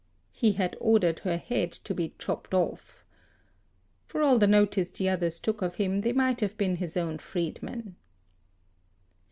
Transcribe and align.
He 0.31 0.53
had 0.53 0.75
ordered 0.79 1.19
her 1.19 1.37
head 1.37 1.71
to 1.73 1.93
be 1.93 2.15
chopped 2.17 2.55
off. 2.55 3.05
For 4.07 4.23
all 4.23 4.39
the 4.39 4.47
notice 4.47 4.89
the 4.89 5.07
others 5.09 5.39
took 5.39 5.61
of 5.61 5.75
him, 5.75 6.01
they 6.01 6.11
might 6.11 6.39
have 6.39 6.57
been 6.57 6.77
his 6.77 6.97
own 6.97 7.19
freedmen. 7.19 7.95